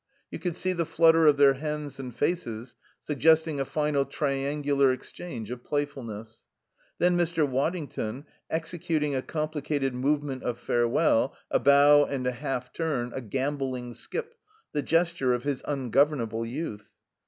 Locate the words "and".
1.99-2.11, 12.05-12.25